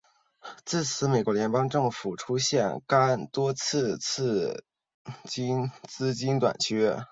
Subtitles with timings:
[0.65, 4.63] 自此美国联邦政府出现廿多次次
[5.27, 7.05] 资金短缺。